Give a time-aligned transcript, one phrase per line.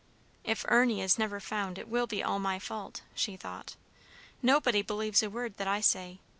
[0.43, 3.75] "If Ernie is never found, it will all be my fault," she thought.
[4.41, 6.17] "Nobody believes a word that I say.